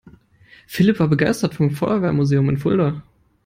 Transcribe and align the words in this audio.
Philipp 0.65 0.99
war 0.99 1.09
begeistert 1.09 1.53
vom 1.53 1.69
Feuerwehrmuseum 1.69 2.49
in 2.49 2.57
Fulda. 2.57 3.03